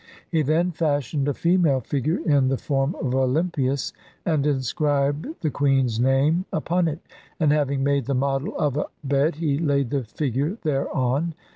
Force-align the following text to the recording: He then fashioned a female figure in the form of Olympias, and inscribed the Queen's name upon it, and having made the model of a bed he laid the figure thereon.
He 0.31 0.41
then 0.41 0.71
fashioned 0.71 1.27
a 1.27 1.33
female 1.35 1.79
figure 1.79 2.17
in 2.25 2.47
the 2.47 2.57
form 2.57 2.95
of 2.99 3.13
Olympias, 3.13 3.93
and 4.25 4.47
inscribed 4.47 5.27
the 5.41 5.51
Queen's 5.51 5.99
name 5.99 6.43
upon 6.51 6.87
it, 6.87 7.01
and 7.39 7.51
having 7.51 7.83
made 7.83 8.05
the 8.07 8.15
model 8.15 8.57
of 8.57 8.77
a 8.77 8.85
bed 9.03 9.35
he 9.35 9.59
laid 9.59 9.91
the 9.91 10.03
figure 10.03 10.57
thereon. 10.63 11.35